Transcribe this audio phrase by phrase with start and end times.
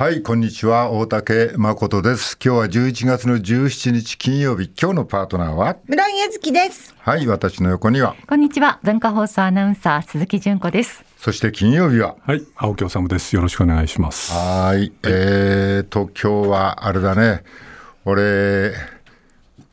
[0.00, 0.90] はい、こんにちは。
[0.90, 2.38] 大竹誠です。
[2.42, 4.72] 今日は11月の17日金曜日。
[4.80, 5.76] 今日のパートナーは？
[5.84, 6.94] 村井ゆずきです。
[7.00, 8.16] はい、私の横には。
[8.26, 8.80] こんにちは。
[8.82, 11.04] 文化放送アナウンサー鈴木純子です。
[11.18, 12.16] そして金曜日は？
[12.22, 13.36] はい、青木治です。
[13.36, 14.32] よろしくお願いします。
[14.32, 17.44] はい、えーと、今日はあれだね。
[18.06, 18.72] 俺、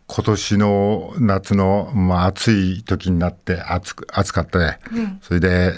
[0.07, 4.79] 今年の夏の、まあ、暑い時になって暑く暑かったね、
[5.21, 5.71] それで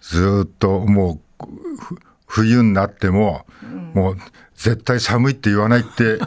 [0.00, 1.46] ずっともう
[1.78, 1.96] ふ
[2.34, 3.46] 冬になっても、
[3.94, 4.16] もう
[4.56, 6.18] 絶対寒いって言わないって。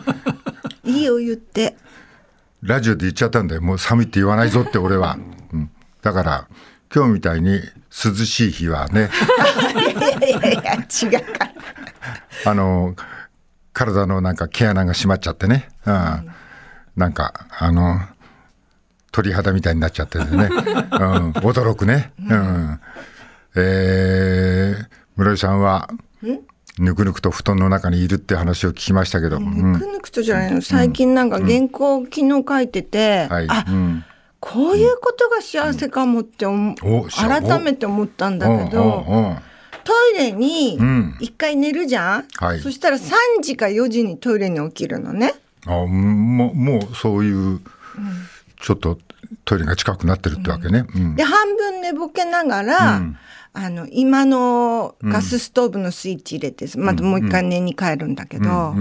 [0.86, 1.76] いいよ言って。
[2.62, 3.62] ラジオで言っちゃったんだよ。
[3.62, 5.18] もう寒いって言わないぞって俺は、
[5.52, 5.70] うん、
[6.02, 6.48] だから
[6.96, 7.60] 今日みたいに
[7.92, 9.10] 涼しい日はね。
[9.76, 11.54] いやいやいや違うから。
[12.46, 12.96] あの
[13.74, 16.32] 体のなんか毛穴が締まっちゃってね、うん、
[16.96, 18.00] なんかあの
[19.12, 22.80] 鳥肌みたいになっちゃっててね、うん、驚くね、うん。
[23.58, 25.90] えー、室井さんは
[26.80, 29.74] ぬくぬくと布団の中にいるって話を聞きましたけど、うん。
[29.74, 30.62] ぬくぬくとじゃないの。
[30.62, 34.06] 最近なんか原稿昨日書いてて、はい、あ、うん。
[34.40, 39.38] こういうことが幸せかもって思う、おしゃ改めて思ったんだけど、うんうんうん
[39.88, 41.16] トイレにん。
[41.22, 42.60] 一回寝るじゃん、はい。
[42.60, 45.34] そしたら3時か4時にトイレに起きるのね。
[45.66, 47.62] あもうもうそういう、
[48.60, 49.00] ちょっと
[49.46, 50.86] トイレが近くなってるってわけね。
[50.94, 51.16] うん。
[51.16, 53.02] で半分寝ぼけながら、
[53.54, 58.76] あの今のガスストーブのスイッチ入れて、またもう一回寝に帰るんだけど、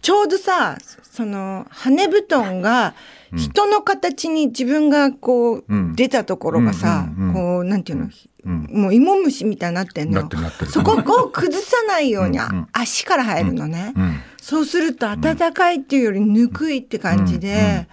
[0.00, 2.94] ちょうどさその羽布団が
[3.34, 5.64] 人の形に自分がこう、
[5.96, 8.10] 出たところがさ、こうなんていうの、
[8.44, 10.28] もう芋虫みたいになってんの
[10.70, 10.92] そこ
[11.24, 13.92] を崩さないように、あ足から入るのね、
[14.40, 17.88] そうすると暖かいっていうよりぬくいって感じで、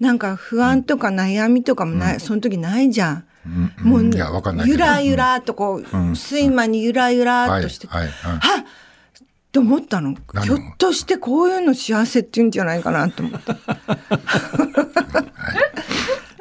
[0.00, 3.24] なんか不安とか悩みとかもない、その時ないじゃん。
[3.82, 4.10] もう
[4.64, 10.16] ゆらゆらとこう、睡魔にゆらゆらっとして、はっって思ったの。
[10.32, 13.52] 何ひょっとしてこういうの幸せって言うんじゃないかなと思って。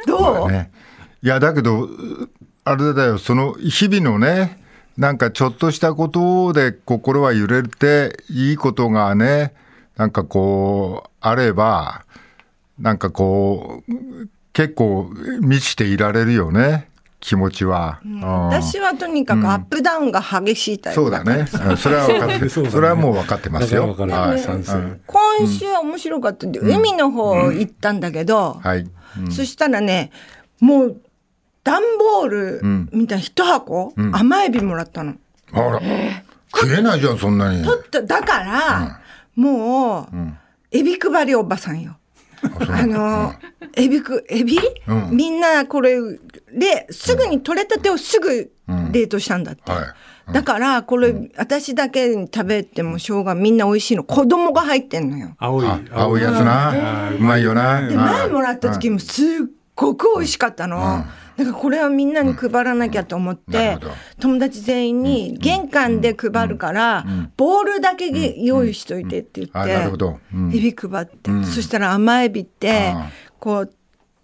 [0.08, 0.72] どう、ね、
[1.22, 1.90] いやだけど
[2.64, 4.64] あれだよその日々のね
[4.98, 9.54] なんかちょっとしたことで心は揺れていいことがね
[9.98, 12.06] なんかこうあれば
[12.80, 16.90] なんかこう結構満ちていられるよね
[17.22, 18.02] 気持ちは。
[18.04, 21.72] うん私はとにかくアップダウンが激しいタイプだから、そうだね。
[21.72, 22.50] うんそれは分かってる。
[22.50, 23.88] そねそれはもう分かってますよ。
[23.88, 28.86] だから分かるはい賛成うん今週は面白かったんで、海の方行ったんだけど、はい。
[29.30, 30.12] そしたらね
[30.60, 31.02] もう
[31.64, 32.62] 段ボール
[32.92, 35.16] みたいな一箱、甘エビもらったの。
[35.54, 35.82] あら、
[36.54, 37.64] 食えないじゃんそんなに。
[37.64, 39.00] だから、
[39.36, 40.08] もう、
[40.72, 41.98] エビ配りおばさんよ。
[42.70, 43.34] あの、
[43.76, 44.58] エビく、エビ、
[45.12, 46.00] みんなこれ
[46.54, 48.52] で、すぐに取れたてをすぐ
[48.92, 49.72] 冷凍したんだって。
[49.72, 49.84] はい
[50.32, 54.04] だから、これ、私だけに食べてもしょうがみんな美味しいの。
[54.04, 55.36] 子供が入ってんのよ。
[55.38, 57.12] 青いあ青いやつな。
[57.12, 57.86] うまいよな。
[57.88, 59.26] で、前もらった時もすっ
[59.76, 61.06] ごく美味しかったの。
[61.44, 63.78] だからこれはみんなに配らなきゃと思って
[64.20, 67.06] 友達全員に玄関で配るから、
[67.38, 70.06] ボールだけ用意しといてって言あって、
[70.56, 72.94] エビ配って、そしたら甘エビって
[73.40, 73.74] こう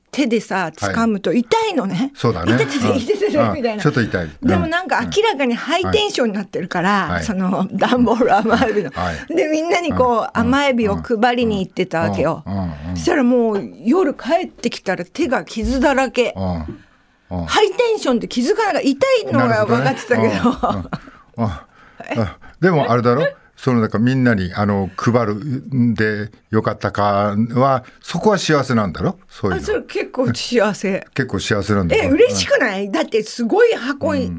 [0.10, 2.56] 手でさ掴むと痛いのね、そうだね。
[2.56, 2.98] 痛ててうん。
[2.98, 3.54] 痛ててうん。
[3.54, 3.84] みたいな。
[3.84, 4.30] ちょっと痛い。
[4.42, 4.88] でもうんなん。
[4.88, 7.24] か明らかにハイテンションになってるから、はい。
[7.24, 9.36] その段ボール甘エビの、はい。
[9.36, 12.44] でみんなにこう甘エビを配りに行ってたわけよ、
[12.96, 16.34] そしたらもう夜帰ってきたら手が傷だらけ、
[17.30, 20.90] ハイテンションって気づかなか痛いのが分かってたけど。
[22.60, 23.28] でもあれだろ？
[23.56, 29.18] そのなんかみんなにあの配るんでよかったかはそこは幸せなんだろ？
[29.28, 31.08] そういうあそのれ結構幸せ。
[31.16, 32.92] 結構幸せなんだえ、嬉しくない？
[32.92, 34.32] だってすごい箱い,、っ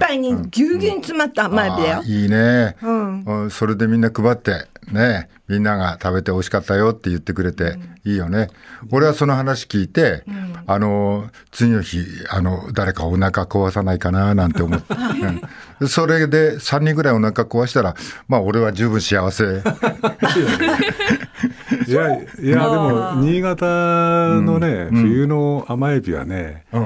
[0.00, 1.98] ぱいにぎゅうぎゅうに詰まった甘エビだよ。
[1.98, 2.02] あ。
[2.02, 3.24] ーいいね、ん。
[3.24, 3.50] うん。
[3.52, 8.48] それでみんな配ってねみんなが食べて美味しかったよって言ってくれて、いいよね。
[8.90, 10.24] 俺はその話聞いて、
[10.66, 14.94] あの次の日あの誰かお腹壊さないかななんて思って、
[15.80, 17.94] う んそれで3人ぐらいお腹壊したら
[18.28, 19.44] まあ俺は十分幸せ。
[21.86, 26.80] いやいやでも新潟のね、冬の甘エビはね、う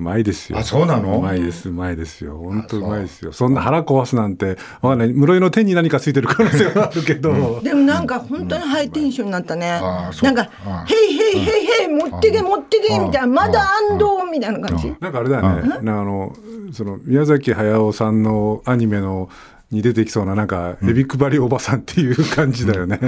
[0.00, 0.58] まいですよ。
[0.58, 1.18] あそうなの？
[1.18, 2.36] うまいです、うまいですよ。
[2.38, 3.32] 本当うまいですよ。
[3.32, 5.12] そんな腹壊すなんて、わかんない。
[5.12, 7.60] 室井の手に何かついてる可能性は あるけど。
[7.62, 9.80] でもなんか本当にハイテンションになったね。
[10.22, 13.60] なんかあ、へいへいへいへい、持ってけ持ってけみたいな、まだ
[13.90, 14.94] 安藤みたいな感じ？
[15.00, 15.74] なんかあれだよね。
[15.76, 16.32] あの、
[16.72, 19.28] その宮崎駿さんのアニメの。
[19.70, 23.00] に出てきそうななんかエビ配りおばさんっていう感じだよね。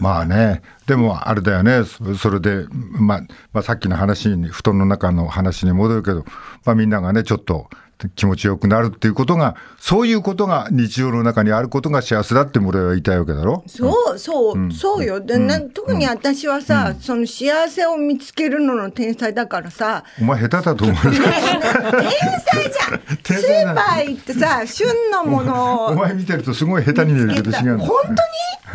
[0.00, 3.20] まあね、でもあれだよね、そそれで、まあ、
[3.52, 6.24] まあ、さっきの話に、布団の中の話に戻るけど、
[6.64, 7.68] まあ、みんながね、ちょっと
[8.14, 13.64] 気持ちよくなるっていうことが、そういうことが日常の中にあることが幸せだって俺は言いたいわけだろ？
[13.66, 15.20] そうそう、そうよ。
[15.20, 20.04] で、な特に私はさ、その幸せを見つけるのの天才だからさ。
[20.20, 20.96] お前下手だと思う。
[20.96, 23.00] 天才じゃん。
[23.22, 27.78] 天スーパー行ってさ旬のものをお前見てるとすごい下手に見えるけど違う。
[27.78, 28.10] 本当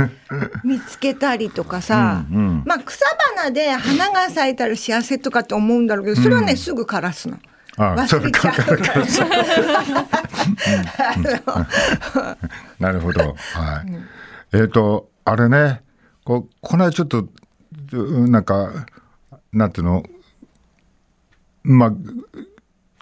[0.04, 0.12] に？
[0.64, 2.24] 見つけたりとかさ、
[2.66, 7.38] まあ草花で花が咲いたら幸せとかって思うんだろうけどそれはね、すぐ枯らすの。
[7.78, 9.28] ああそれ忘れちゃう
[11.44, 12.38] から。
[12.80, 13.22] なるほど。
[13.22, 13.84] は
[14.54, 14.58] い。
[14.58, 15.82] えっ、と、あれね、
[16.26, 17.28] ここの間ちょっと、
[17.94, 18.86] うんなんか、
[19.54, 20.04] なんていうの、
[21.64, 21.94] まあ、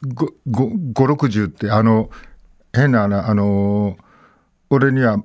[0.07, 2.09] ご、ご、五六十って、あの、
[2.73, 3.97] 変な、あの
[4.69, 5.23] 俺には、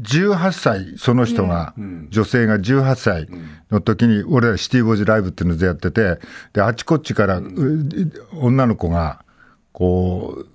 [0.00, 1.74] 18歳、その人が、
[2.08, 3.28] 女性が18歳
[3.70, 6.18] の時に、俺らシティボーイズライブっていうのでやってて、
[6.52, 7.44] で、あちこちから、う
[8.40, 9.24] 女の子が、
[9.72, 10.46] こう、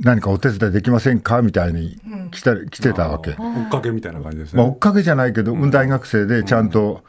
[0.00, 1.98] 何かお手伝いできませんかみたいに
[2.30, 3.30] 来た、来てたわけ。
[3.30, 4.74] 追っかけみたいな感じですまあ、追ね。
[4.76, 7.02] っかけじゃないけど、大学生でちゃんと、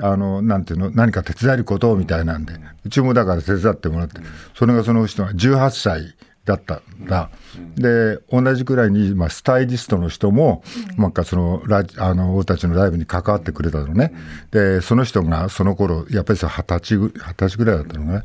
[0.00, 2.54] あの、なんていうの、何か手伝えることみたいなんで、
[2.84, 4.20] うちもだから手伝ってもらって、
[4.54, 6.14] それがその人が18歳
[6.44, 7.30] だったんだ。
[7.76, 10.64] で、同じくらいに、まあ、スタイリストの人も、
[10.98, 14.12] なんかその、ラジあの、俺たちのライブに関わってくれたのね。
[14.50, 18.22] で、その人がその頃、やっぱりさ、二十歳ぐ、二十歳ぐらいだったのね。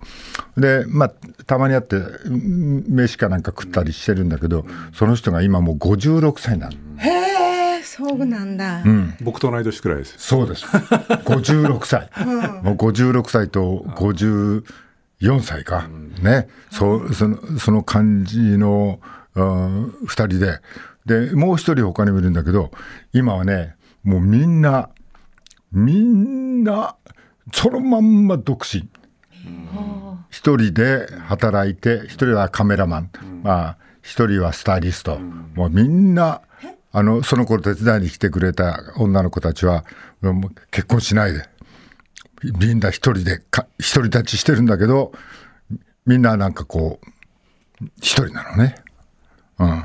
[0.58, 1.12] で、まあ、
[1.46, 6.74] たまに会って、うん飯かなんか食ったりしてるんだけど、その人が今もう56歳なの。
[6.98, 8.84] へえそうなんだ。
[9.22, 10.16] 僕と同い年くらいです。
[10.18, 10.66] そうです。
[10.66, 12.10] 56歳。
[12.64, 13.86] もう56歳と
[15.22, 15.88] 54歳か。
[16.22, 16.48] ね。
[16.72, 19.00] そう、その、その感じの、
[19.36, 20.60] うん二人で。
[21.06, 22.72] で、もう一人他にもいるんだけど、
[23.14, 24.90] 今はね、もうみんな、
[25.72, 26.96] みんな、
[27.54, 28.90] そのまんま独身。
[30.30, 33.12] 一人で働いて、一人はカメラマン、
[33.44, 36.42] まあ、一人はスタイリスト、もうみんな、
[36.92, 39.86] あの、その頃手伝いに来てくれた女の子たちは、
[40.72, 41.48] 結婚しないで、
[42.44, 45.12] みんな一人でか、一人立ちしてるんだけど、
[46.06, 47.00] みんななんかこ
[47.81, 48.75] う、一人なのね。
[49.60, 49.84] うん。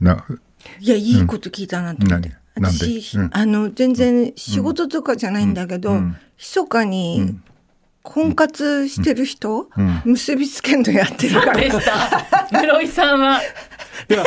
[0.00, 0.26] な、
[0.80, 2.28] いや、いいこと聞いたなと思って。
[2.28, 2.78] うんなんで？
[2.78, 6.00] 私、うんあの、全然仕事とかじゃないんだけど、
[6.36, 7.38] 密かに
[8.02, 9.70] 婚活してる人、
[10.04, 11.56] 結びつけんのやってるから。
[11.56, 12.48] でした。
[12.50, 13.40] 室井さんは。
[14.08, 14.24] いや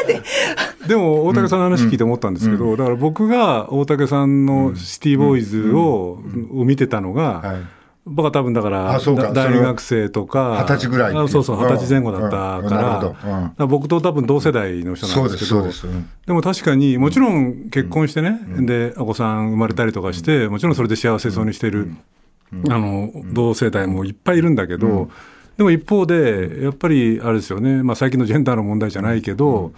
[0.87, 0.95] で？
[0.95, 6.19] も大竹さんの話聞いて思ったんですけど、だから僕が大竹さんのシティボーイズを,、
[6.53, 7.61] を見てたのが、はい。
[8.05, 12.65] 僕は多分だから大学生とか二十歳ぐらいそうそう二十歳前後だったうん。
[12.65, 12.69] うん。
[12.69, 15.63] から,、ら僕と多分同世代の人なんですけど
[16.27, 21.91] でも確かにもちろん結婚してね、でお子さん生まれたりとかしてもちろんそれで幸せそうにしてる、
[22.69, 25.09] あの同世代もいっぱいいるんだけど、
[25.57, 29.71] でも一方でやっぱりあれですよね、まあ、最近のジェンダーの問題じゃないけど、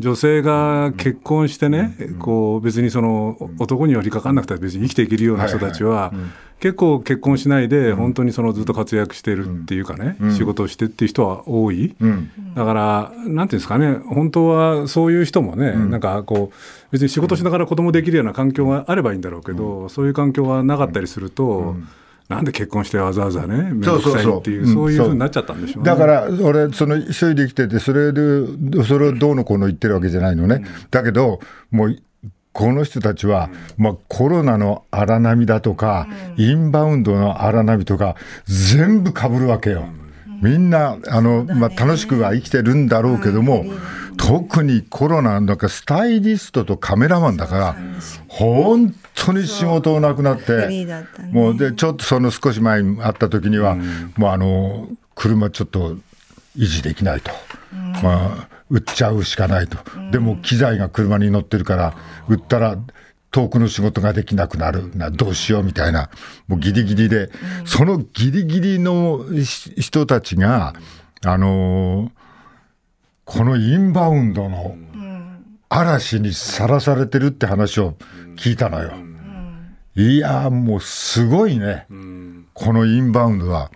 [0.00, 6.12] 女性が結婚してね、こう別にその男に寄りかかんなくて別に生きていけるような人たちは、
[6.58, 11.94] 結構結婚しないで本当にそのずっと活躍してるっていうかね、仕事をしてっていう人は多い。
[12.00, 12.30] うん。
[12.54, 16.56] だから、なんていうんですかね、本当はそういう人もね、なんかこう、
[16.92, 21.76] 別に仕事しながら子供できるような環境があればいいんだろうけど、そういう環境がなかったりすると、
[22.30, 24.92] なんで結婚してわざわざね、面倒くさいっていう、そう。
[24.92, 25.90] いうふうになっちゃったんでしょうね。
[25.90, 28.22] だから、俺、その、一人で生きてて、それで、
[28.84, 30.64] それをどうのこうの言ってるわけじゃないのね。
[30.92, 31.40] だけど、
[31.72, 31.96] もう、
[32.52, 38.14] この人たちは、まあ、コロナの荒波だとか、インバウンドの荒波とか、
[38.44, 39.86] 全部被るわけよ。
[40.40, 43.64] みんな、あの、まあ、楽しくは生きてるんだろうけども、
[44.16, 47.76] 特にコロナ、なんかスタイリストとカメラマンだから、
[48.28, 50.52] 本当に仕事なくなって
[51.32, 53.76] もうで、ちょっとその少し前に会った時には、
[54.16, 55.96] もうあの、車ちょっと
[56.56, 57.30] 維持できないと。
[58.02, 59.78] まあ、売っちゃうしかないと。
[60.10, 61.96] でも機材が車に乗ってるから、
[62.28, 62.76] 売ったら、
[63.32, 64.90] 遠くの仕事ができなくなる。
[64.96, 66.10] な、どうしようみたいな、
[66.48, 67.30] もうギリギリで、
[67.64, 70.74] そのギリギリのし人たちが、
[71.24, 72.19] あのー
[73.30, 74.76] このインバウンドの
[75.68, 77.94] 嵐にさらされてるって話を
[78.34, 78.92] 聞いたのよ。
[79.94, 81.86] いやーもうすごいね、
[82.54, 83.70] このインバウンドは。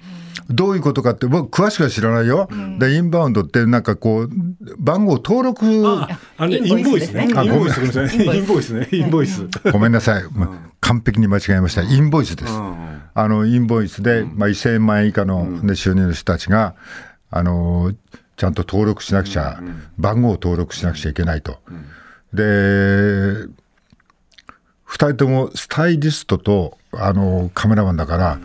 [0.51, 2.49] どういうことかって、僕、詳しくは知らないよ。
[2.81, 4.29] で、インバウンドって、なんかこう、
[4.77, 7.29] 番号登録、ああのね、インボイスね。
[7.31, 8.37] インボボイス、ごめんなさい。
[8.37, 8.89] インボイスね。
[8.91, 9.47] インボイス。
[9.73, 11.83] ごめんなさい、ま完璧に間違えました。
[11.83, 12.53] インボイスです。
[12.53, 16.75] あの、インボイスで、まあ、1000万円以下の、ね、収入の人たちが、
[17.31, 17.97] あのー
[18.37, 19.61] ちゃんと登録しなくちゃ、
[19.99, 21.59] 番号を登録しなくちゃいけないと。
[22.33, 23.49] で、2
[24.95, 28.38] 人ともスタイリストとあのカメラマンだから、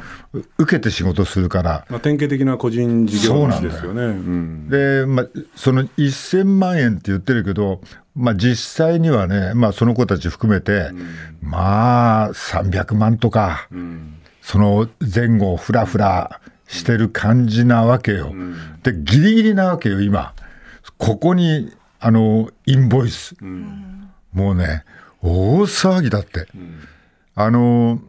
[0.58, 4.04] 受けて仕事するから、まあ、典型的な個人事業主ですよね。
[4.04, 7.82] うんで、まあ、その1000万円って言ってるけど、
[8.16, 10.90] まあ、実際にはね、まあ、その子たち含めて、
[11.42, 13.68] まあ300万とか、
[14.42, 18.34] その前後をふらふらしてる感じなわけよ。
[18.84, 20.34] でギリギリなわけよ今
[20.98, 23.36] ここにあのインボイス、
[24.32, 24.86] もうね
[25.22, 26.48] 大騒ぎだって。
[27.36, 28.02] あの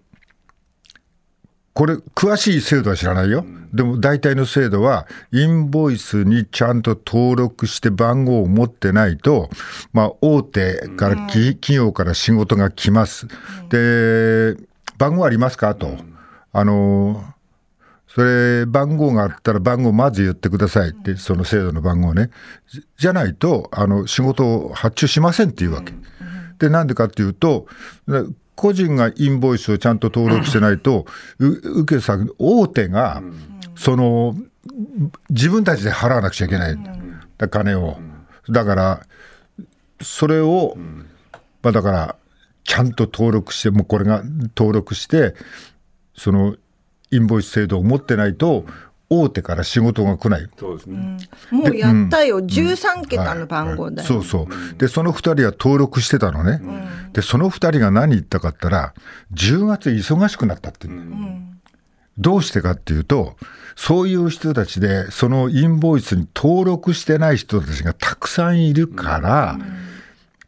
[1.73, 3.45] これ、詳しい制度は知らないよ。
[3.73, 9.49] でも大体の制度は、インボイスにちゃんと登録して番号を持ってないと、
[9.93, 13.29] まあ、大手から、き企業から仕事が来ます。
[13.71, 14.57] で、
[14.99, 15.77] 番号ありますか？
[15.77, 15.97] と。
[16.53, 17.25] あの、
[18.13, 22.31] それ、番号があったら番号まず言ってくださいって、その制度の番号ね。
[22.69, 25.93] じじゃないと、あの、仕事を発注しませんっていうわけ。
[26.59, 27.67] で、なんでかっていうと、
[28.09, 28.25] な
[28.57, 31.07] 個人がインボイスをちゃんと登録してないと、
[31.39, 31.47] う
[31.83, 33.23] 受け先、大手が、
[33.77, 34.35] その、
[35.31, 36.79] 自分たちで払わなくちゃいけない。
[37.39, 37.99] だ金を。
[38.51, 39.07] だから、
[40.03, 40.77] それを、
[41.63, 42.17] まあだから、
[42.65, 44.23] ちゃんと登録して、もうこれが
[44.57, 45.35] 登録して、
[46.17, 46.57] その、
[47.11, 48.65] インボイス制度を持ってないと、
[49.13, 50.49] 大手から仕事が来ない。
[50.57, 51.19] そうですね。
[51.51, 54.09] もうやったよ、13桁の番号だよ。
[54.09, 54.79] そうそう。
[54.79, 56.63] で、その二人は登録してたのね。
[57.13, 58.95] で、その二人が何言ったかったら、
[59.35, 61.17] 10月忙しくなったって言うの
[62.19, 63.37] どうしてかっていうと、
[63.75, 69.59] そういう人たちで、そのインボイスに登録してない人たちがたくさんいるから、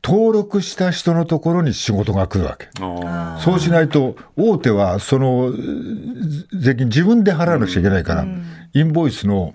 [0.05, 2.69] 登録した人のところに仕事が来るわけ。
[2.81, 8.27] あそうしないと、大手はそのず税金自分で払わなくちゃいけないから、
[8.75, 9.55] インボイスの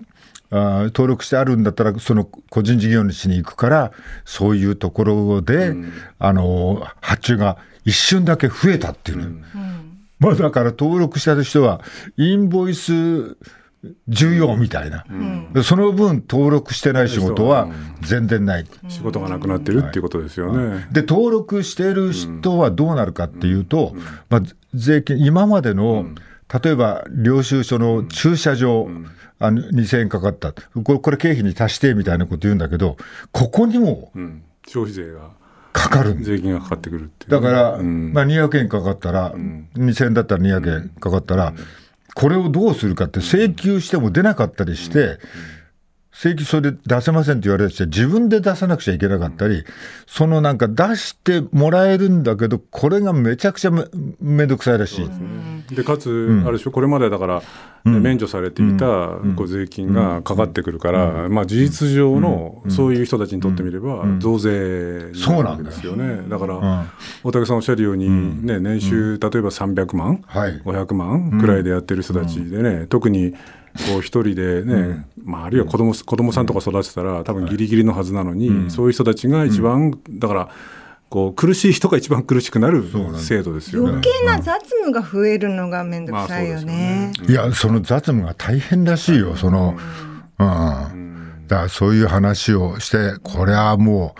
[0.50, 3.92] あー登録してあるんだったら、その個人事業主に行くから、
[4.24, 5.74] そういうところで、
[6.18, 9.18] あの発注が一瞬だけ増えたっていう。
[9.18, 9.30] の、
[10.18, 11.82] まあ、だから登録した人は、
[12.16, 13.36] インボイス
[14.08, 15.04] 重要みたいな、
[15.52, 17.68] でその分、登録してない仕事は
[18.00, 18.66] 全然ない。
[18.84, 20.86] あ仕事がなくなってるっていうことですよね。
[20.90, 23.94] で登録している人はどうなるかっていうと、
[24.30, 24.42] まあ、
[24.74, 26.06] 税金、今までの、
[26.62, 28.88] 例えば領収書の駐車場、
[29.38, 32.96] あの2000円かかった、これこれ経費に足してみたいなこと言うんだけど、
[33.32, 34.42] ここにもうん。
[34.66, 35.30] 消費税が
[35.72, 36.16] かかる。
[36.20, 37.30] 税金がかかってくるっていう。
[37.30, 38.12] だから、うん。
[38.12, 41.54] まあ、200円かかったら、2000円だったら200円かかったら、
[42.18, 45.20] これをどうするかって、請求しても出なかったりして、
[46.20, 49.62] 請求それで出せませんって言われて、自分で出さなくちゃいけなかったり、
[50.08, 53.84] そのなんか出してもらえるんだけど、これがめちゃくちゃめ
[54.20, 55.74] めんどくさいらしい。
[55.76, 57.42] でかつ、あれでしょこれまでだから、
[57.84, 58.86] ね免除されていた
[59.36, 66.28] こう税金がかかってくるから、まあ、事実上のそういう人たちにとってみれば、増税なわけですよね。
[66.28, 66.86] だから、
[67.22, 70.60] 大竹さんおっしゃるように、ね、年収、例えば300万、はい。
[70.64, 73.34] 500万くらいでやってる人たちでね、特に
[73.86, 80.48] こう一人でね、まあ、あるいは子供子供さんとか育てたら、多分ギリギリのはずなのに、そういう人たちが一番、だから、
[81.10, 82.84] こう苦しい人が一番苦しくなる
[83.18, 83.88] 制度ですよね。
[83.92, 87.12] 余計な雑務が増えるのがめんどくさいよね。
[87.26, 89.76] いや、その雑務が大変らしいよ、その、
[90.38, 91.44] うん。
[91.46, 94.14] だからそういう話をして、これはも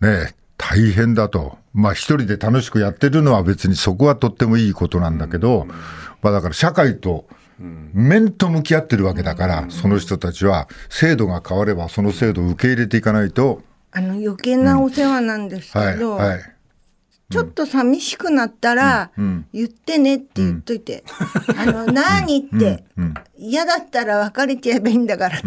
[0.00, 1.58] う、ね、大変だと。
[1.74, 5.66] まあ一人で楽しくやってるのは別にそこはとってもいいことなんだけど、
[6.22, 7.26] まあだから社会と
[7.58, 16.40] 面と向き合ってるわけだから、その人たちは制度が変わればその制度を受け入れていかないと、あの余計なお世話なんですはい、けど、はい。
[17.28, 19.10] ちょっと寂しくなったら、
[19.52, 21.02] 言ってねって言っといて、
[21.58, 22.84] あの、何って、
[23.36, 25.46] 嫌だったら別れちゃえばいいんだからって。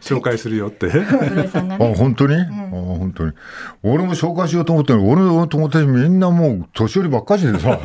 [0.00, 0.88] 紹介するよって。
[0.88, 1.94] 室井さんがあね。
[1.96, 3.32] 本当に、あ本当に。
[3.82, 7.80] 俺も紹介しようと思ってる俺の友達みんなもう年寄りばっかしでさ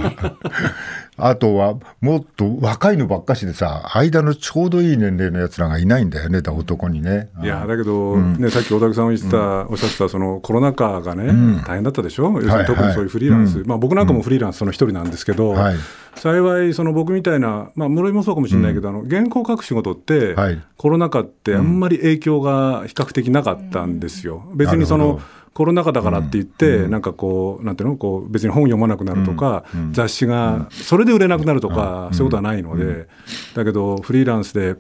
[1.18, 7.30] あとはもっと若いのばっかしでさ間のちょうどいい年齢のやつらがいないんだよねだ男にね。
[7.42, 15.76] いやだけど、ね、さっき大竹さんが言ってた、おっしゃってたそのコロナ禍がね、大変だったでしょ、要するに特にそういうフリーランス、まあ、僕なんかもフリーランスその一人なんですけど、はい。
[16.16, 20.62] 幸い、その僕みたいな、まあ、室井もそうかもしれないけど、あの原稿書く仕事って、はい。
[20.78, 24.44] コロナ禍ってあんまり影響が比較的なかったんですよ。
[24.56, 25.22] 別にその
[25.58, 33.08] コロナ禍だからって言って、なんかこう、なんていうの、こう別に本読まなくなるとか、雑誌がそれで売れなくなるとか、そういうことはないので、
[33.56, 34.76] だけど、フリーランスで、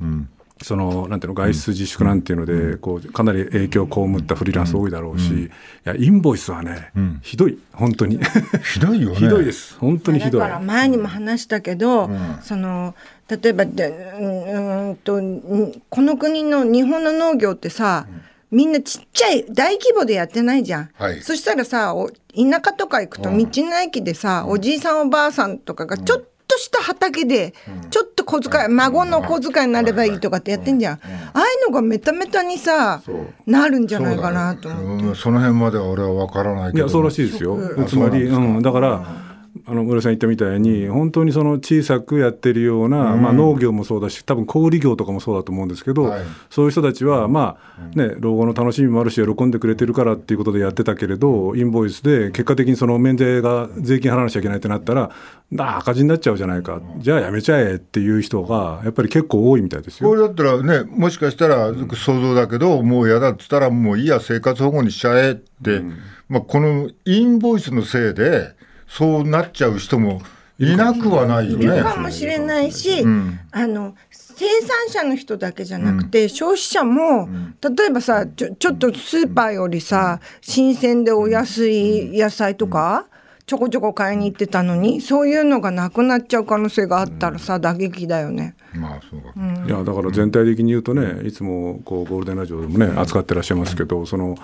[0.61, 5.49] そのなんていうの外出自粛なんていうので、こうかなり影響を被ったフリーランス多いだろうし、い
[5.83, 6.91] やインボイスはね、
[7.23, 8.19] ひどい、本当に、
[8.71, 9.15] ひどいよね。
[9.15, 10.41] ひどいです、本当にひどい。
[10.41, 10.47] だ。
[10.47, 12.07] から前にも話したけど、
[12.43, 12.93] その
[13.27, 18.05] 例えばでうーんとんこの国の日本の農業ってさ、
[18.51, 21.21] みんなちっちゃい大規模でやってないじゃん、はい。
[21.21, 22.15] そしたらさお田
[22.63, 27.53] 舎とか行くと道の駅でさ、おじいさんおばあさんとかがちょっとした畑で、
[27.89, 30.99] ちょっと小遣い孫の小遣いになればいいとかってやってんじゃん、あ
[31.33, 33.01] あいうのがメタメタにさ
[33.45, 35.05] なるんじゃないかなと思って。
[35.07, 35.15] うん。
[35.15, 36.85] その辺までは俺は分からないけど。
[36.85, 37.85] いやそうらしいですよ、うん。
[37.85, 39.26] つまり、うん、だから
[39.69, 46.21] あの村井さん言ったみたいに本当にその小さくやってるような、まあ、農業もそうだし多分小売業とかもそうだと思うんですけど、はい。
[46.49, 55.11] そういう人たちはまあね老後の楽しみもあるし喜んでくれてるからっていうことでやってたけれどインボイスで結果的にその免税が税金払わなきゃいけないってなったら
[55.59, 56.81] あ赤字になっちゃうじゃないか。
[56.99, 60.09] じゃあやめちゃえっていう人がやっぱり結構多いみたいですよ。
[60.09, 65.81] これだったらねもしかしたら想像だけど、もう嫌だっつったらもういいや生活保護にしちゃえって、
[66.29, 68.56] まあ、このインボイスのせいで
[68.87, 70.21] そうなっちゃう人も
[70.59, 71.83] いなくはないよいるね。
[71.83, 73.03] かもしれないし、
[73.51, 77.27] あの生産者の人だけじゃなくて、消費者も、
[77.61, 83.05] 例えばさちょちょっとスーパーよりさ新鮮でお安い野菜とか、
[83.45, 88.55] ちょこちょこ買いに行ってたのにそういうのがなくなっちゃう可能性があったらさ打撃だよね。
[88.73, 89.31] まあそうか、
[89.65, 94.35] いやだから全体的に言うとね、いつもこうゴールデンラジオでもね、扱ってらっしゃいますけど、その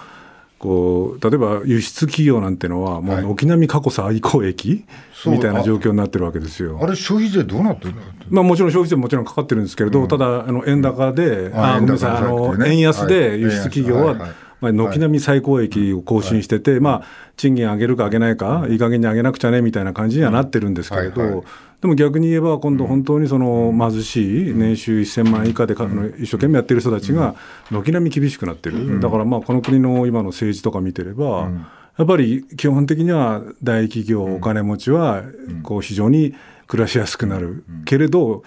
[0.64, 4.86] こう例えば輸出企業なんてのは、もう軒並み過去最高益
[5.26, 6.80] みたいな状況になってるわけですよ。
[6.82, 8.02] あれ消費税どうなってるの？
[8.30, 13.10] まあ、もちろん消費税ももちろんかかってるんですけれど、ただあの円高で、ああごめんなさいあの円安はい。
[13.10, 14.16] で輸出企業は、
[14.62, 17.04] まあ、軒並み最高益を更新してて、まあ、
[17.36, 21.44] 賃金上げるか上げないか、いい加減に上げなくちゃねみたいな感じにはなってるんですけれど、
[21.84, 25.74] でも逆に言えば、今度、本当にその貧しい、年収1000万以下で
[26.18, 27.36] 一生懸命やってる人たちが、
[27.72, 31.52] 軒並み厳しくなってる、だからまあこの国の今の政治とか見てれば、
[31.98, 35.24] やっぱり基本的には大企業、お金持ちは
[35.64, 36.34] こう非常に
[36.68, 37.66] 暮らしやすくなる。
[37.84, 38.44] けれど、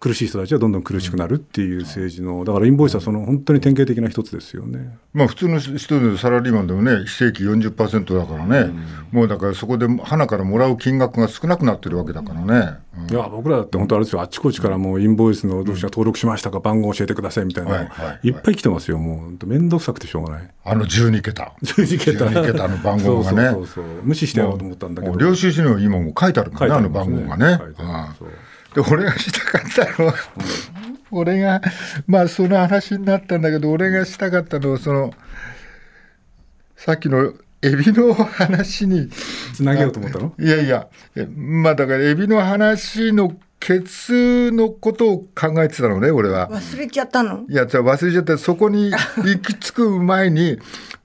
[0.00, 4.96] 苦しい人たちはどんどん苦しくなるっていう政治の、だからインボイスはその本当に典型的な一つですよね。
[5.12, 8.72] まあ普通の人でサラリーマンでもね非正規40%だからね、
[9.10, 13.10] もうだからそこで花からもらう金額が少なくなってるわけだからね、うん。
[13.10, 17.70] いや僕らだって本当あれですよ、あっちこっちからもうインボイスのどうした登録しましたか、番号教えてくださいみたいな。
[17.70, 18.28] の、はいはいはい。
[18.28, 20.50] いっぱい来てますよ、もう面倒くさくてしょうがない。
[20.64, 21.54] あの12桁。
[21.64, 22.26] 12桁。
[22.26, 23.50] 12桁の番号がね。
[23.50, 25.16] そうそうそう無視してやろうと思ったんだけど。
[25.16, 27.58] 領収書にも今もう書いてあるからねあの番号がね。
[27.58, 27.74] 書いう
[28.82, 30.14] で俺がしたかったのは、
[31.10, 31.60] 俺が
[32.06, 35.12] まあその話になったんだけど俺がしたかったのはその
[36.76, 39.08] さっきのエビの話に
[39.52, 40.32] つなげようと思ったの？
[40.38, 46.48] いやいやえまあだからエビの話のケツのことを考えてたのね俺は。
[46.48, 47.44] 忘れちゃったの？
[47.48, 48.38] いやじゃあ忘れちゃった。
[48.38, 50.58] そこに行き着く前に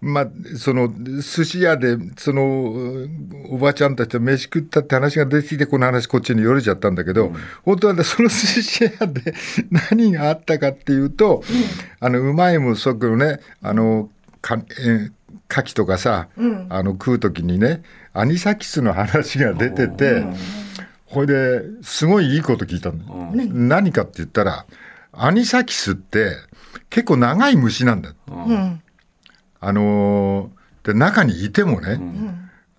[0.03, 3.07] まあその寿司屋でその
[3.49, 7.31] おばちゃんたちと飯食ったって話が出てきてこの話こっちに寄れちゃったんだけど、
[7.63, 9.33] 本当はねその寿司屋で
[9.91, 11.41] 何があったかっていうと、
[12.01, 14.09] あのうまいもそこのねあの
[14.41, 15.11] かえー
[15.49, 16.27] 牡蠣とかさ、
[16.69, 20.25] あの食う時にねアニサキスの話が出てて。
[21.05, 23.91] これですごいいいこと聞いたんだよ、何？
[23.91, 24.65] かって言ったら
[25.11, 26.31] アニサキスって
[26.89, 28.81] 結構長い虫なんだよ、うん
[29.65, 31.97] あのーで中にいてもね、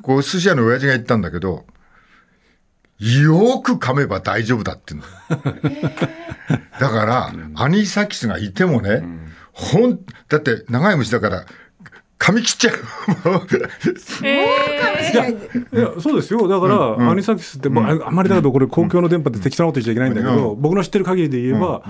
[0.02, 1.64] こう寿司屋の親父が言ったんだけど
[2.98, 5.82] よく噛めば大丈夫だって言うん
[6.78, 6.88] だ。
[6.90, 9.02] から、アニサキスがいてもね、
[9.52, 11.44] ほんだって長い虫だから
[12.18, 12.76] 噛み切っちゃう。
[15.76, 16.46] いやそうですよ。
[16.46, 21.82] だから、アニサキスって、まあ、あんまりだけどこれ公共の電波で適当なこと言っちゃいけないんだけど、僕の知ってる限りで言えば、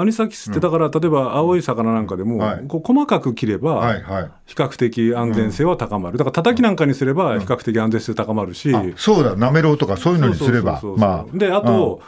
[0.00, 2.64] アニサキスってだから例えば青い魚なんかでも、はい。
[2.66, 4.30] こう細かく切れば、はいはい。
[4.46, 6.18] 比較的安全性は高まる。
[6.18, 9.36] だから叩きなんかにすれば比較的安全性高まるし、そうだ。
[9.36, 10.80] なめろうとかそういうのにすれば。
[11.32, 12.00] であと、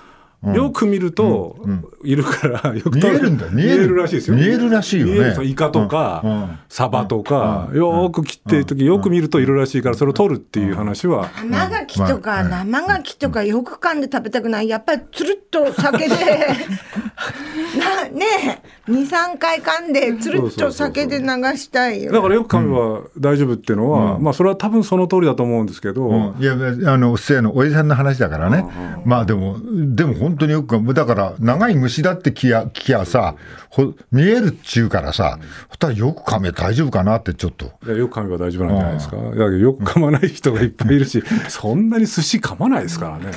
[0.42, 1.56] よく見ると、
[2.02, 3.48] いるから よく見えるんだ。
[3.48, 3.94] 見える。
[3.94, 4.36] らしいですよ。
[4.36, 5.34] 見えるらしいよね。
[5.44, 14.68] イカとか、サバとか、よーく切ってる時よく見るといるらしいからそれを取るっていう話は、生牡蠣とか生牡蠣とかよく噛んで食べたくない。
[14.68, 16.14] やっぱりつるっと酒で。
[17.78, 18.26] なね
[18.64, 21.26] え23回噛んでつるっと酒で流
[21.56, 26.36] したいよだからよく噛めば大丈夫っていうのは、まあそれは多分その通りだと思うんですけど、うん。
[26.38, 26.54] いや
[26.92, 28.64] あのせのおじさんの話だからね、
[29.04, 29.58] まあでも
[29.94, 33.36] でも本当によくだから長い虫だって聞や聞きゃさ
[33.70, 37.72] ほ見えるっちゅうからさほったらよく噛め大丈夫かなってちょっと。
[37.86, 39.16] いやよく噛めば大丈夫なんじゃないですか。
[39.16, 43.30] だけどよく噛まない人がいっぱいいるし、 そんなに寿司噛まないですからね。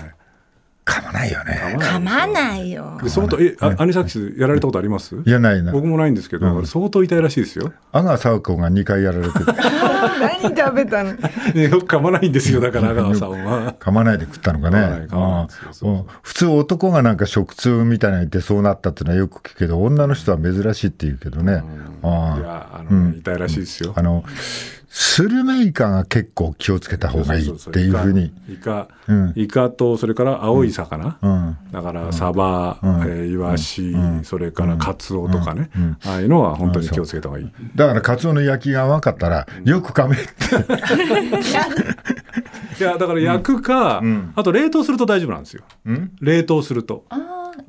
[0.85, 1.77] 噛まないよね。
[1.79, 2.99] 噛まないよ。
[3.01, 5.15] で相当えあアニサキスやられたことあります？
[5.25, 5.71] いやないな。
[5.71, 7.71] 僕もないんですけど、相当痛いらしいですよ。
[7.93, 9.45] 阿川佐和子が2回やられてる。
[9.45, 11.13] 何食べたの？
[11.55, 13.75] ねよく噛まないんですよだから阿川さんは。
[13.79, 15.07] 噛まないで食ったのかね。
[16.21, 21.63] 普通男がなんか食痛みたいなの言ってそうなったっていうのはよく聞くけど、女の人は珍しいって言うけどね。
[22.03, 23.93] あいやあの、痛いらしいですよ。
[23.95, 24.23] あの、
[24.95, 28.31] スルメイカが結構気をつけた方がいいっていうふうに。
[28.47, 29.33] イカ、うん。
[29.35, 31.57] イカとそれから青い魚、うん。
[31.71, 35.71] だからサバ、えーイワシ、それからカツオとかね、
[36.05, 37.51] ああいうのは本当に気をつけた方がいい。
[37.73, 40.27] だからカツオの焼きが甘かったら、よく噛めって。
[42.79, 44.03] いやだから焼くか、
[44.35, 45.63] あと冷凍すると大丈夫なんですよ。
[45.91, 46.11] ん。
[46.21, 47.05] 冷凍すると。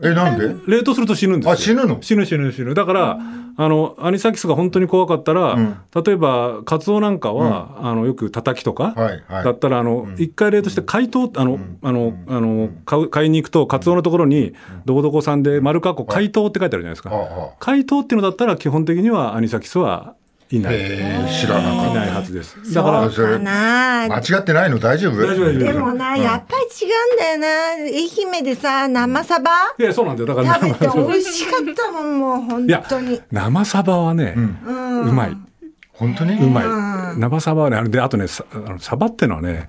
[0.03, 0.55] え、なんで？
[0.67, 1.53] 冷凍すると死ぬんですよ。
[1.53, 1.99] あ死ぬの？
[2.01, 2.75] 死ぬ死ぬ死ぬ。
[2.75, 3.19] だから、
[3.57, 5.57] あの、アニサキスが本当に怖かったら、
[6.05, 9.45] 例えば、カツオなんかは、あの、よく叩きとか、はいはい。
[9.45, 14.55] だったら、あの、一、回冷凍して解凍、あの、あの、あの、買う買いに行くと、カツオのところに、
[14.85, 17.13] どこどこさんで丸かっこ解凍って書いてあるじゃないですか。
[17.61, 20.17] 解凍っていうのだったら、基本的にはアニサキスは
[20.51, 20.75] いない。
[20.77, 22.75] えー、知らなかっいないはずです。
[22.75, 24.17] だから、それかなた。
[24.17, 24.79] 間違ってないの？
[24.79, 25.17] 大丈夫？
[25.17, 27.49] 大丈夫でもな、やっぱり違うんだよな。
[27.85, 29.51] 愛媛でさ、生サバ？
[29.79, 30.27] いや、そうなんだよ。
[30.27, 33.21] だから、食べて美味しかったもん、もう本当に。
[33.33, 35.37] 生サバはね、うまい。
[35.93, 36.35] 本当に？
[36.35, 37.19] うまい。
[37.19, 39.69] 生サバはね、あれで、あとね、さあのサバってのはね、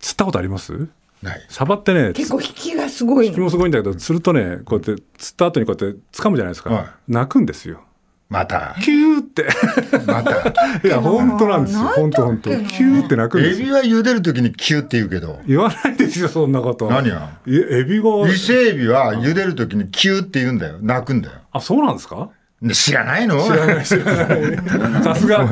[0.00, 0.88] 釣ったことあります？
[1.22, 1.46] ない。
[1.48, 6.70] サバってね、結構引きがすごい引きもすごいんだけど、釣るとね、こうやって、釣った後にこうやって掴むじゃないですか。
[6.70, 7.82] はい泣くんですよ。
[8.30, 8.76] また。
[8.80, 9.44] キューって。
[10.06, 10.30] また。
[10.86, 11.80] いや、本当なんですよ。
[11.96, 12.50] 本当本当。
[12.50, 13.66] キューって鳴くんですよ。
[13.78, 16.88] エビは茹でるときにキューって言うけど、言わないですよ、そんなこと。
[16.88, 20.76] 何やエビが、伊勢エビは茹でるときにキューって言うんだよ。
[20.80, 21.34] 鳴くんだよ。
[21.52, 22.28] あ、そうなんですか？
[22.62, 23.42] で知らないの？
[23.42, 25.44] 知らない知らないさすが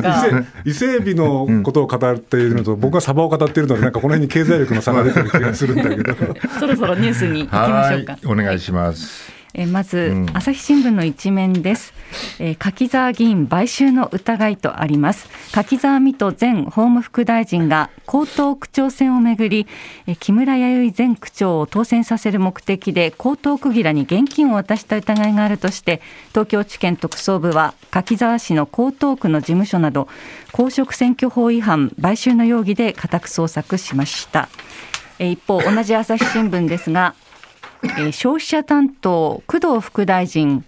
[0.64, 6.14] 伊勢伊勢エビのことを語っているのと、僕はサバを語っているのでなんかこの辺に経済力の差が出てる気がするんだけど
[6.60, 8.26] そろそろニュースに行きましょうかはい。
[8.26, 9.37] お願いします。
[9.54, 11.94] えーまず、朝日新聞の一面です、
[12.38, 15.28] えー柿沢議員買収の疑いとあります。
[15.52, 19.66] 柿沢水戸前法務副大臣が江東区長選をめぐり、
[20.06, 30.08] えー木村弥生前区長を当選させる目的で江東区議らに現金を渡した疑いがあるとして東京地検特捜部は柿沢氏の江東区の事務所など
[30.52, 34.48] 公職選挙法違反買収の容疑で家宅捜索しました。
[35.18, 37.14] えー一方同じ朝日新聞ですが
[38.12, 40.64] 消費者担当工藤副大臣、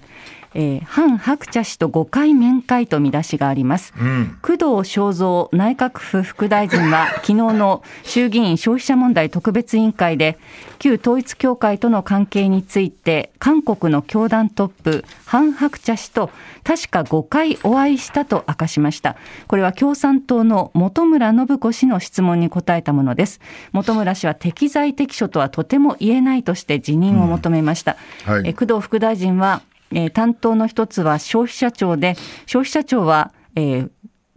[0.55, 3.93] えー、ハン・ハクチャ氏と5回面会と見出しがあります。
[4.01, 4.39] うん。
[4.43, 10.39] 工藤正三内閣府副大臣は昨日の衆議院消費者問題特別委員会で
[10.79, 16.31] 旧統一教会との関係について韓国の教団トップハン・ハクチャ氏と
[16.65, 19.17] 確か5回お会いしたと明かしました。
[19.47, 23.41] これは共産党の本村信子氏の質問に答えたものです。
[23.73, 28.33] 本村氏は適材適所とはとても言えないとして辞任を求めました、うん。
[28.35, 28.49] はい。
[28.49, 33.91] え工藤副大臣はえー担当の一つは消費者庁で、消費者庁は、えー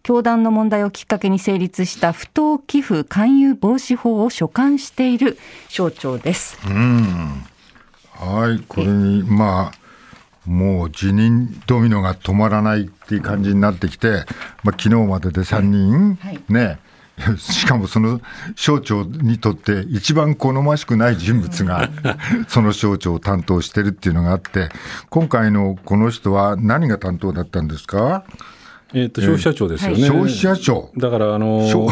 [0.04, 5.38] 教団の問題をきっかけに成立した不当寄付勧誘防止法を所管している
[5.70, 6.58] 省庁です。
[6.68, 9.84] はい、これに、まあ、
[10.46, 14.26] もう辞任ドミノが止まらないっていう感じになってきて、
[14.64, 16.42] まあ昨日までで3人、はい。
[16.50, 16.80] ね、
[17.38, 18.22] しかもその
[18.56, 21.90] 省庁にとって一番好ましくない人物が
[22.50, 24.70] その省庁を担当してるっていうのがあって、
[25.10, 28.24] 今回のこの人は何が担当だったんですか？
[28.94, 30.92] えっと消費者庁ですよね、消費者庁。
[30.98, 31.90] だからあの消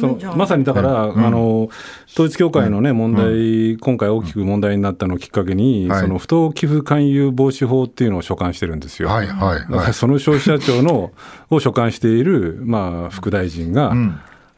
[0.00, 1.68] そのまさにだから、あの
[2.08, 6.00] 統一教会のね問題、今回大きく問題になったのをきっかけに、はい。
[6.00, 9.08] その不当寄付勧誘防止法っていうのを所管してるんですよ。
[9.08, 9.86] はいはいはい。
[9.86, 11.12] らその消費者庁の
[11.50, 13.94] を所管している、まあ、副大臣が、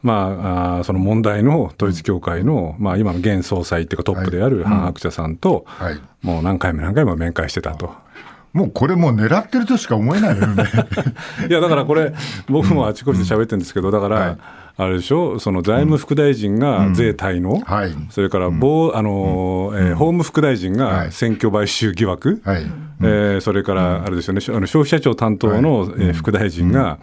[0.03, 6.01] まあ、あーその問題の統一教会の、まあ、今の現総裁っていうかトップであるハン・ハクチャさんと、はい。
[6.23, 7.95] もう何回も何回も面会してたと。
[8.53, 10.65] もうこれもう狙ってるとしか思えないよね。
[11.49, 12.12] いやだからこれ、
[12.49, 14.37] 僕もあちこちで喋ってるんですけど、だから、はい。
[14.79, 17.95] あれでしょ、その財務副大臣が税滞納、はい。
[18.11, 21.07] それから防、あのえー法務副大臣はい。
[21.07, 22.62] が選挙買収疑惑、はい。
[23.03, 26.99] えーそれからあれですよね、あの消費者庁担当の、えー副大臣が、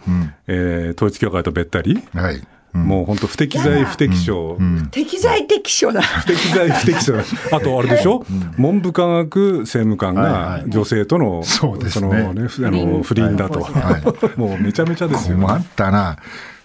[0.46, 2.40] えー統一教会とべったり、はい。
[2.72, 4.56] もう本当、不適材不適所。
[4.90, 6.02] 適材適所だ。
[6.02, 7.16] 不適材不適所。
[7.56, 8.24] あとあれでしょ、
[8.58, 10.64] 文部科学政務官はいがはい。
[10.68, 12.08] 女性との,、そうですね。
[12.08, 13.36] のねふあの不倫。
[13.36, 13.66] だと、
[14.36, 15.36] もうめちゃめちゃですよ。
[15.36, 16.16] 困ったな、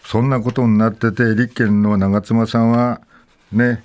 [0.03, 3.01] そんなことになってて、立憲の長妻さんは、
[3.51, 3.83] ね、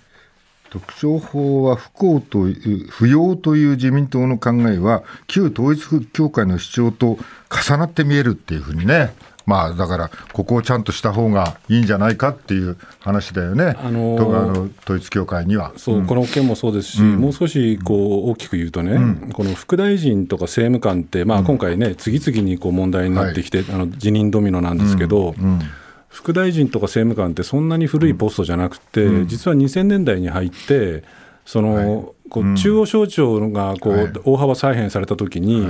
[0.71, 7.19] 特徴法は不幸という、不要という自民党の考えは、旧統一教会の主張と
[7.51, 9.13] 重なって見えるっていうふうにね、
[9.51, 15.73] まあだからここをちゃんとした方がいいんじゃないかっていう話だよね、あのー統一教会には。
[15.77, 18.99] そう、この件もそうですし、もう少しこう大きく言うとね、
[19.33, 25.35] この副大臣とか政務官って、まあ、今回ね、次々にこう問題になってきて、あの辞任ドミノなんですけど、
[26.09, 31.03] 副大臣とか政務官って、そんなに古いポストじゃなくて、実は2000年代に入って、
[31.45, 34.05] その、こう中央省庁がこはい。
[34.05, 35.67] う大幅再編されたときに、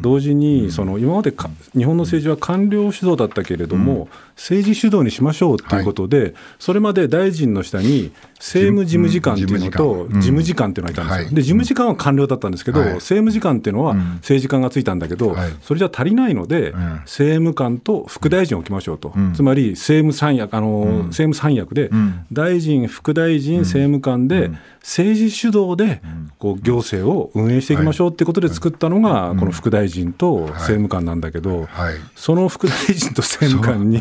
[0.00, 10.14] 同時にその今までか日本の政治は官僚主導だったけれども、政治主導にしましょうということで、それまで大臣の下に政務事務次官っていうのと、事務次官。
[10.14, 10.20] うん。
[10.20, 11.24] 事務次官っていうのがいたんですよ。
[11.26, 11.34] はい。
[11.34, 12.88] で、事務次官は官僚だったんですけど、はい。
[12.94, 15.50] 政務次官っていうのは政治官がついたんだけど、はい。
[15.62, 16.74] それじゃ足りないので、ん。
[17.04, 19.32] 政務官と副大臣を置きましょうと、ん。
[19.34, 22.24] つまり政務三役、あの政務三役で、ん。
[22.32, 25.97] 大臣、副大臣、政務官で、政治主導で
[26.38, 31.94] こう行政を運営していきましょうってことで作ったのが、この副大臣と政務官なんだけど、はい。
[32.14, 34.00] その副大臣と政務官に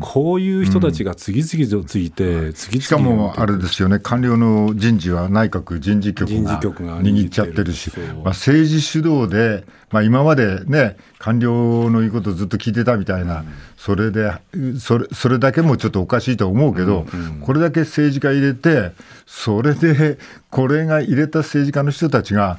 [0.00, 13.44] こういう人たちが次々とついて、次しかもあれですよね、官僚の人事は内閣人事局人が握っちゃってるし、まあ、政治主導で、まあ、今までね、官僚の言うことをずっと聞いてたみたいな、
[13.76, 14.32] それで
[14.80, 17.06] それ、それだけもちょっとおかしいと思うけど、
[17.42, 18.90] これだけ政治家入れて、
[19.24, 20.18] それで、
[20.50, 22.58] これが入れた政治家の人たちが、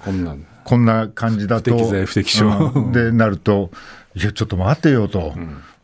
[0.63, 1.71] こんな感じだと。
[1.71, 3.69] 不適材不適所うんで、なると、
[4.15, 5.34] いや、ちょっと待ってよと。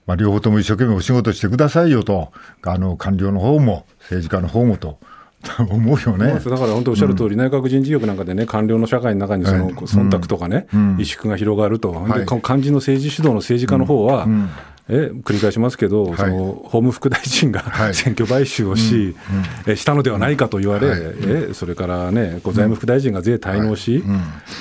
[0.08, 2.32] まあ、両方とも一生懸命お仕事してくださいよと。
[2.64, 5.00] あの、官僚の方も、政治家の方もと。
[5.58, 6.34] 思うよね。
[6.34, 12.20] だから本当おっしゃる通り、内閣人事局なんかでね、官僚の社会の中にそのはい忖度とかね、萎縮が広がると、はい。
[12.20, 14.28] で肝心の政治主導の政治家の方は、
[14.90, 17.94] え繰り返しますけど、その法務副大臣がはい。
[17.96, 19.16] 選挙買収をし、
[19.68, 21.00] えしたのではないかと言われ、はい。
[21.28, 24.04] えそれからね、こう財務副大臣が税滞納し、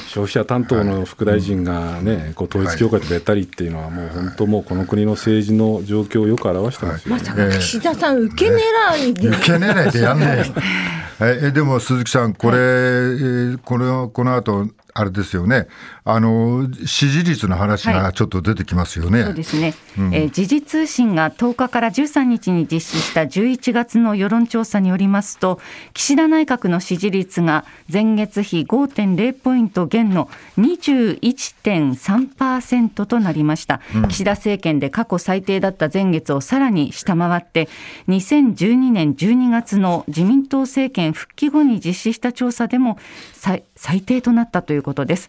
[0.08, 7.22] 消費者担当の副大臣がね、こう統一教会とべったりっていうのは、もう本当、もうこの国の政治の状況をよく表してますよね。
[7.22, 9.28] まさか岸田さん、受け狙いで。
[9.28, 10.44] 受け狙いでやんね
[11.20, 11.40] え。
[11.46, 15.68] えでも鈴木さん、これ、えーこのこの後あれですよね、
[16.04, 19.22] あの支持率の話がちょっと出てきますよね。
[19.22, 25.60] そうですね、えー時事通信が10日から13日に実施した11月の世論調査によりますと
[25.94, 37.68] 岸田内閣の支持率が前月比5.0ポイント減の21.3%となりました、岸田政権で過去最低だった前月をさらに下回って
[38.08, 42.98] 2012年12月の自民党政権復帰後に実施した調査でも
[43.32, 45.28] 最最低となったということです。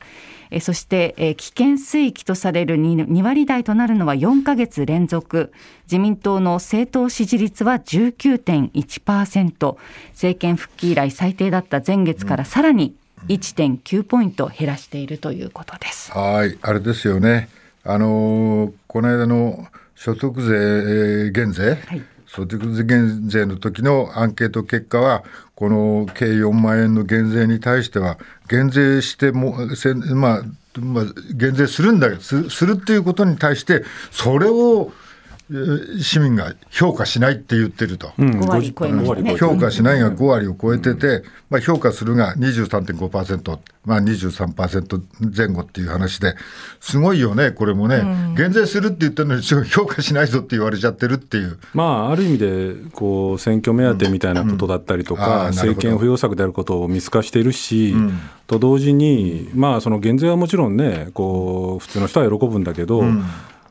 [0.51, 5.51] えーそして、えー危険水域とされる 2, 2割台となるのは4ヶ月連続
[5.83, 9.75] 自民党の政党支持率は19.1%
[10.11, 12.95] 政権復帰以来最低だった前月からさらに
[13.27, 16.11] 1.9ポイント減らしているということです。
[16.11, 17.49] はい、あれですよね。
[17.83, 25.23] あのーこの間の所得税えー減税、はい所得税減税の時のアンケート結果は、
[25.55, 30.43] この計4万円の減税に対しては、減税しても、せまあ、
[30.79, 34.91] まあ、減税するんだけど、するっていうことに対して、それを
[35.99, 38.09] 市民が評価しないって言ってると。
[38.19, 39.37] 5割超えましたね。
[39.37, 45.01] 評価しないが5割を超えてて、まあ、評価するが23.5%、まあ、23%
[45.35, 46.35] 前後っていう話で、
[46.79, 48.03] すごいよね、これもね、
[48.37, 51.57] 減税するって言ってるのに、評価しないぞって言われちゃってるっていう。
[51.73, 57.95] まあ、ある意味でこう選挙目当てみたいなことだったりとか、政権不要策であることを見透かしているし、
[58.45, 63.03] と同時に、まあ、その減税はもちろんね、こう普通の人は喜ぶんだけど、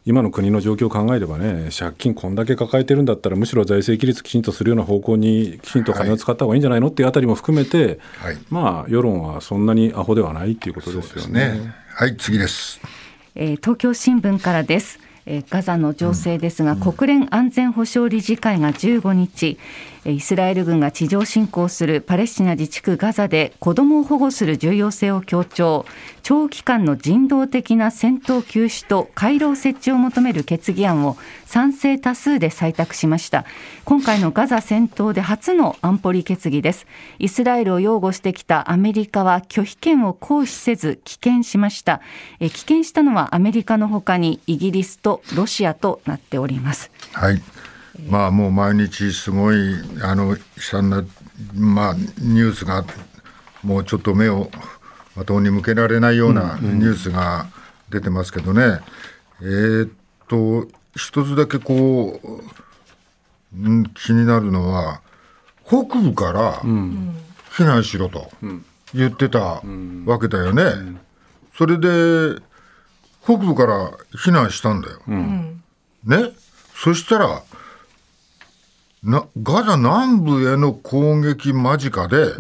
[0.09, 11.59] 今の国の状況を考えればね、借金こんだけ抱えてるんだったら、むしろ財政規律きちんとするような方向にきちんと金を使った方がいいんじゃないのっていうあたりも含めて、はいまあ、世論はそんなにアホではないっていうことですよね。
[11.59, 11.75] ね。
[11.94, 12.81] はい、次です。
[13.35, 14.99] えー東京新聞からです。
[15.27, 19.59] えーガザの情勢ですが、国連安全保障理事会が15日、
[19.98, 25.85] えーイスラエル軍が地上侵攻するパレスチナ自治区ガザで子どもを保護する重要性を強調、
[26.23, 33.44] 長期間の人道的な戦闘休止と回廊設置を求める決議案を賛成多数で採択しました。
[33.85, 36.87] 今回のガザ戦闘で初の安保理決議です。
[37.18, 42.01] イスラエルを擁護してきたアメリカは拒否権を行使せず棄権しました。
[42.40, 46.90] え棄権したのはアメリカのほかにイギリスとロシアとなっております。
[47.12, 47.42] はい。
[48.07, 49.57] まあ、もう毎日すごい、
[50.03, 51.05] あの、悲惨な、
[51.55, 52.85] まあ、ニュースが、
[53.63, 54.51] もうちょっと目を
[55.25, 57.47] 的に向けられないようなニュースが
[57.91, 58.81] 出てますけどね。
[59.41, 59.91] えーっ
[60.29, 62.29] と、一つだけこう、
[63.57, 65.01] うん気になるのは、
[65.67, 68.31] 北部から避難しろと
[68.95, 69.63] 言ってた
[70.07, 70.65] わけだよね。
[71.57, 72.41] それで、
[73.25, 75.01] 北部から避難したんだよ。
[76.05, 76.33] ね、
[76.75, 77.43] そしたら、
[79.03, 82.35] なガザ南部への攻撃間近で、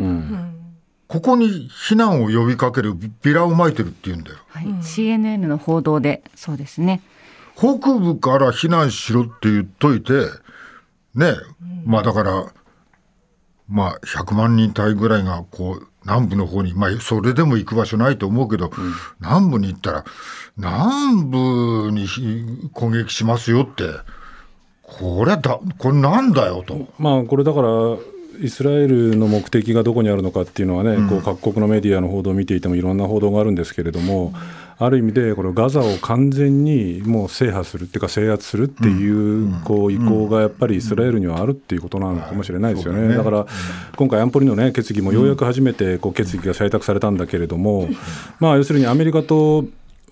[1.06, 4.36] ここに避難を呼びかけるビラを撒いてるって言うんだよ。
[4.48, 7.00] はい、CNN の報道でそうですね。
[7.56, 10.12] 北部から避難しろって言っといて、
[11.14, 11.34] ね、
[11.84, 12.52] まあだから、
[13.68, 18.70] まあ100万人隊ぐらいがこう南部の方に、まあそれでも行く場所ないと思うけど、
[19.20, 20.04] 南部に行ったら、
[20.56, 23.84] 南部にひ攻撃しますよって、
[24.88, 26.88] これだ、これなんだよと。
[26.98, 27.68] まあこれだから
[28.40, 34.32] イスラエルの目的がどこにあるのかっていうのはね、こう各国のメディアの報道を見ていてもいろんな報道があるんですけれども、
[34.80, 43.12] ある意味でこれガザを完全にもう制覇するっていうか制圧するっていうこう意向がやっぱりイスラエルにはあるっていうことなのかもしれないですよね。
[43.12, 43.46] だから
[43.96, 47.88] 今回安保理のね決議もようやく初めてこう決議が採択されたんだけれども、
[48.38, 49.64] まあ要するにアメリカと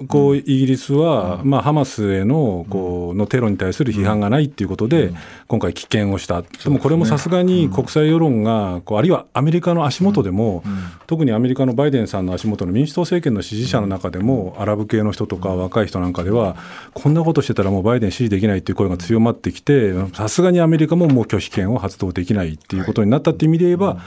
[0.09, 5.13] こうイギリスは、まあ、ハマスへのこうのテロに対する批判がないっていうことで、
[5.49, 10.63] 今回、棄権をした、でもこれもさすがに国際世論がこう、あるいはアメリカの足元でも、
[11.07, 16.57] 特にアメリカのバイデンさんの足元の民主党政権の支持者の中でも、アラブ系の人とか若い人なんかでは、
[16.93, 23.99] こんなことしてたらもうバイデン支持できないっていう声が強まってきて、さすがにアメリカももう拒否権を発動できないっていうことになったっていう意味で言えば、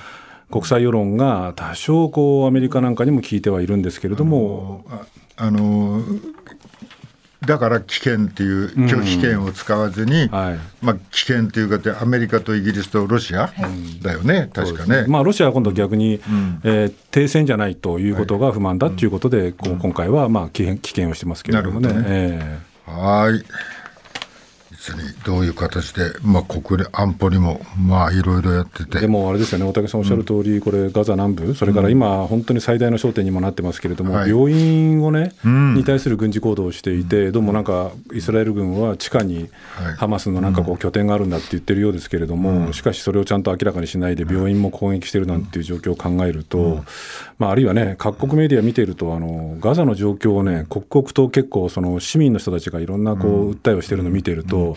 [0.52, 4.84] 国際世論が多少こうアメリカなんかにも聞いてはいるんですけれども。
[4.90, 5.06] あの
[7.46, 13.52] だから危険っていう拒否権を使わずに、うんはい、まあ、危険っていうかアメリカとイギリスとロシア
[14.02, 15.06] だよね、はい、確かね。
[15.08, 21.94] まあ、ロシアは今度逆に、うん、えー、停戦じゃないということが不満だということで、はい、今回はまあ危険危険をしてますけれどもね。
[21.94, 22.04] ね。
[22.06, 23.44] えー、はい
[24.94, 29.00] にどういう形で、まあ、国連安保にも、まあ、いろいろやってて。
[29.00, 39.50] でもあれですよね、大竹さんおっしゃる通り、うん、これ、ガザ南部、それから今、本当に最大の焦点にもなってますけれども、はい、病院をね、うん、に対する軍事行動をしていて、どうもなんか、イスラエル軍は地下に
[39.98, 46.84] ハマスのなんかこう拠点があるんだって言ってるようですけれども、うん、しかしそれをちゃんと明らかにしないで、病院も攻撃してるなんていう状況を考えると、
[47.38, 54.76] まあ、あるいはね、各国メディア見ていると、あのガザの状況をね、刻々と結構、その市民の人たちがいろんなこう訴えをしてるのを見ていると、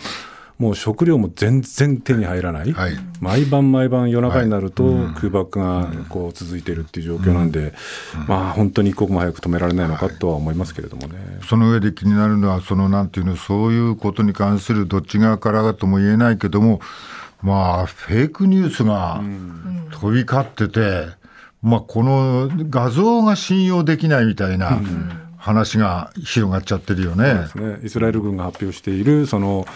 [0.59, 4.83] もう食料も全然手に入らない、はい、毎晩毎晩夜中になると
[5.15, 7.73] 空爆がこう続いているっていう状況なんで、
[8.27, 16.79] まあ、本当に一刻も早く止められないのかとは思いますけれどもね、はい、その上で気になるのは、そのなんていうの、そういうことに関するどっち側からとも言えないけども、
[17.41, 19.21] まあ、フェイクニュースが
[19.91, 21.07] 飛び交ってて、
[21.61, 24.77] まあ、この画像が信用できないみたいな。
[24.77, 27.33] うん話が広がっちゃってるよね。
[27.55, 27.79] ね。
[27.83, 29.67] イスラエル軍が発表しているその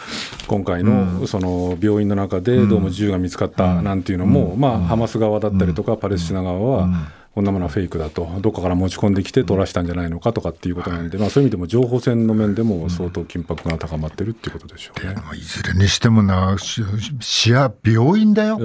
[0.47, 6.87] 今回のその病院の中でどうも銃が見つかったなんていうのも、まあ、ハマス側だったりとかパレスチナ側は、
[7.35, 18.57] こんなものはフェイクだと、どこから持ち込んできて取らしたんじゃないのかとかっていうことなんで、まあ、そういう意味でも情報戦の面でも相当緊迫が高まってるっていうことでしょうね、うん、いずれにしてもな、市や病院だよ、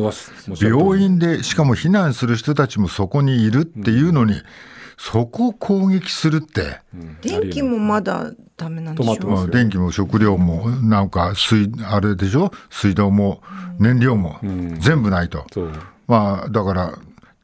[0.60, 4.42] 病院で、しかも避難する人たちもそこにいるっていうのに、うん
[5.04, 6.80] そこを攻撃するって。
[7.22, 9.48] 電気もまだダメなんでしょ？
[9.48, 12.52] 電気も食料も、なんか水、あれでしょ？
[12.70, 13.42] 水道も
[13.80, 14.38] 燃料も
[14.78, 15.44] 全部ないと。
[15.56, 15.72] うん、
[16.06, 16.94] まあ、だから、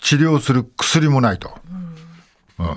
[0.01, 1.59] 治療する薬もないと。
[2.61, 2.77] うん、うん、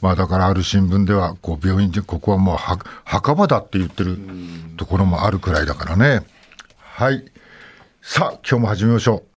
[0.00, 4.18] まあ、だからある新聞では、こう、病院で、ここはもう墓場だって言ってる
[4.78, 6.26] ところもあるくらいだからね。
[6.76, 7.24] はい。
[8.02, 9.22] さあ、今日も始めましょう。